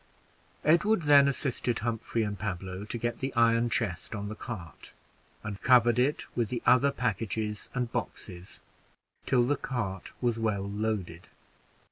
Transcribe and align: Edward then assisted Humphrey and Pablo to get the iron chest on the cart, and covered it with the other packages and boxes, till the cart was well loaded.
Edward 0.65 1.03
then 1.03 1.27
assisted 1.27 1.77
Humphrey 1.77 2.23
and 2.23 2.39
Pablo 2.39 2.85
to 2.85 2.97
get 2.97 3.19
the 3.19 3.31
iron 3.35 3.69
chest 3.69 4.15
on 4.15 4.29
the 4.29 4.35
cart, 4.35 4.93
and 5.43 5.61
covered 5.61 5.99
it 5.99 6.25
with 6.35 6.49
the 6.49 6.63
other 6.65 6.89
packages 6.91 7.69
and 7.75 7.91
boxes, 7.91 8.61
till 9.27 9.43
the 9.43 9.55
cart 9.57 10.11
was 10.19 10.39
well 10.39 10.67
loaded. 10.67 11.29